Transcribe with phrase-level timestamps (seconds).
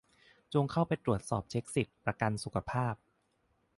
[0.53, 2.95] จงเข้าไปตรวจเช็คสิทธิ์ ประกันสุขภาพ